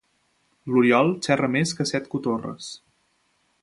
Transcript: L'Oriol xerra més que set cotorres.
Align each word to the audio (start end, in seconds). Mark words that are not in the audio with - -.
L'Oriol 0.75 1.13
xerra 1.27 1.51
més 1.59 1.77
que 1.81 1.89
set 1.93 2.11
cotorres. 2.17 2.75